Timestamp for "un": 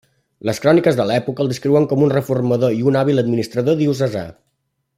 2.05-2.13, 2.93-2.99